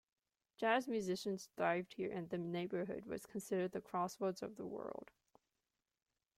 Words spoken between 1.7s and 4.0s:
here and the neighborhood was considered the